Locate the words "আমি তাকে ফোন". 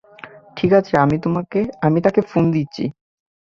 1.85-2.43